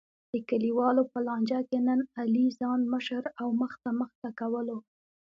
[0.31, 4.77] د کلیوالو په لانجه کې نن علی ځان مشر او مخته مخته کولو.